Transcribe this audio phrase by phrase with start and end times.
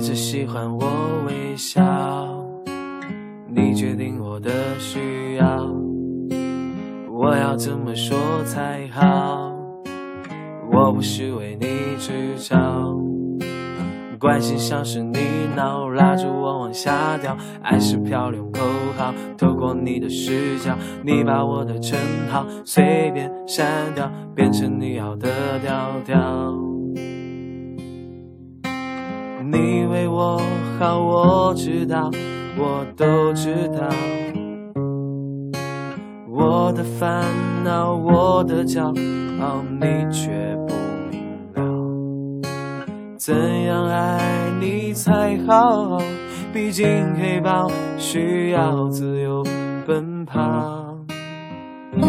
[0.00, 0.86] 你只喜欢我
[1.26, 1.82] 微笑，
[3.46, 5.70] 你决定我的需要，
[7.12, 9.52] 我要怎么说才好？
[10.72, 11.66] 我不是为你
[11.98, 12.56] 制造。
[14.18, 15.18] 关心像是你
[15.54, 17.36] 闹，拉住我往下掉。
[17.60, 18.60] 爱是漂流口
[18.96, 20.74] 号，透过你的视角，
[21.04, 21.98] 你把我的称
[22.30, 25.28] 号随便删掉，变成你要的
[25.58, 26.79] 调调。
[29.50, 30.40] 你为我
[30.78, 32.10] 好，我知道，
[32.56, 33.88] 我都知道。
[36.28, 37.24] 我的烦
[37.64, 38.84] 恼，我的骄
[39.40, 40.30] 傲，你却
[40.66, 40.74] 不
[41.10, 41.60] 明了。
[43.18, 44.20] 怎样爱
[44.60, 45.98] 你才好？
[46.52, 49.44] 毕竟黑豹需要自由
[49.86, 50.96] 奔跑，
[51.92, 52.00] 不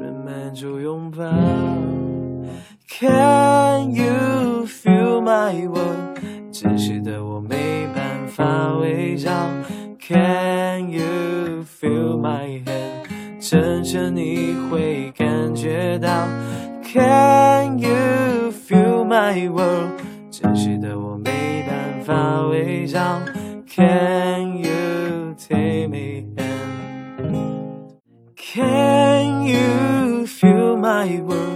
[0.00, 1.24] 能满足拥抱。
[5.47, 6.19] Can you feel my world？
[6.51, 9.31] 真实的我没办法伪造。
[9.99, 13.07] Can you feel my hand？
[13.39, 16.27] 真诚你会感觉到。
[16.83, 20.01] Can you feel my world？
[20.29, 23.21] 真实的我没办法伪造。
[23.65, 26.25] Can you take me
[28.35, 31.46] in？Can you feel my world？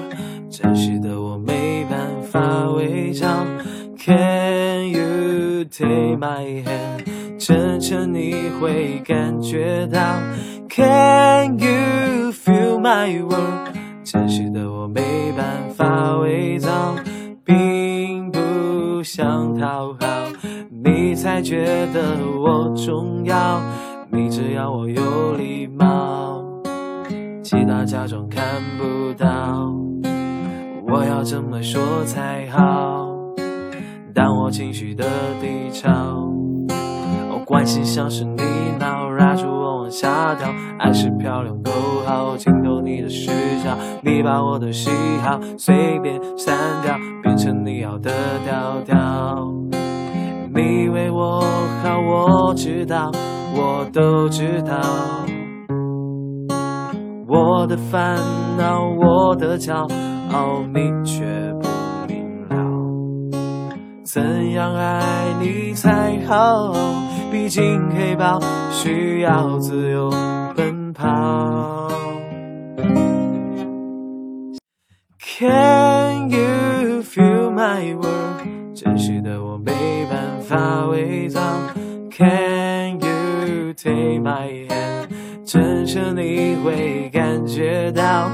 [3.14, 7.04] Can you take my hand？
[7.38, 10.00] 真诚你会感觉到。
[10.68, 13.76] Can you feel my world？
[14.04, 16.94] 真实的我没办法伪造，
[17.44, 19.98] 并不想讨好
[20.70, 23.60] 你，才觉得我重要。
[24.10, 26.42] 你只要我有礼貌，
[27.42, 28.42] 其他假装看
[28.78, 29.91] 不到。
[30.92, 33.08] 我要怎么说才好？
[34.14, 35.06] 当我情绪的
[35.40, 35.88] 低潮，
[37.46, 38.42] 关心像是你
[38.78, 40.46] 闹，拉住我往下掉。
[40.78, 41.70] 爱是漂亮口
[42.04, 43.30] 号，浸透你的视
[43.64, 43.74] 角。
[44.02, 44.90] 你把我的喜
[45.22, 48.10] 好随便删掉，变成你要的
[48.44, 48.94] 调调。
[50.54, 51.40] 你为我
[51.82, 53.10] 好，我知道，
[53.54, 54.78] 我都知道。
[57.26, 58.18] 我的烦
[58.58, 59.88] 恼，我的骄傲，
[60.32, 61.24] 奥秘却
[61.60, 61.68] 不
[62.08, 62.56] 明了，
[64.02, 66.72] 怎样爱你才好？
[67.30, 70.10] 毕竟黑豹需要自由
[70.56, 71.88] 奔跑。
[75.18, 78.74] Can you feel my world？
[78.74, 79.72] 真实的我没
[80.10, 81.40] 办法伪造。
[82.10, 85.08] Can you take my hand？
[85.44, 88.30] 真实你会感觉到。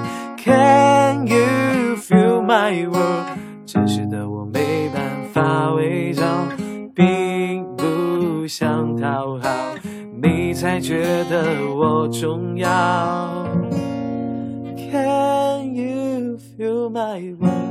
[2.49, 3.27] My world？
[3.67, 5.05] 真实的我没办
[5.35, 6.25] 法伪造，
[6.95, 9.75] 并不想讨好
[10.23, 11.45] 你，才觉得
[11.77, 13.45] 我重要。
[14.91, 17.68] Can you feel my world？